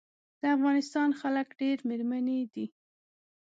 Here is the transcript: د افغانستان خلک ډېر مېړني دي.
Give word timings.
د 0.41 0.43
افغانستان 0.55 1.09
خلک 1.19 1.47
ډېر 1.59 1.77
مېړني 1.87 2.39
دي. 2.53 2.65